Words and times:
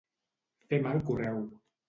Fer 0.71 0.79
mal 0.87 1.03
correu. 1.11 1.39